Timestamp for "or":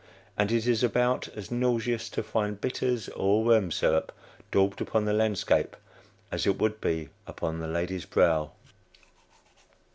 3.09-3.43